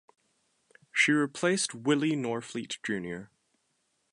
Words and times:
She 0.91 1.11
replaced 1.11 1.75
Willie 1.75 2.13
Norfleet 2.13 2.81
Jr. 2.81 3.29